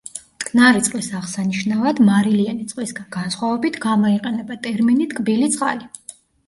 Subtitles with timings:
[0.43, 5.91] მტკნარი წყლის აღსანიშნავად, მარილიანი წყლისგან განსხვავებით, გამოიყენება ტერმინი „ტკბილი წყალი“.